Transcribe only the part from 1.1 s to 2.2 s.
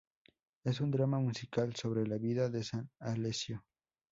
musical sobre la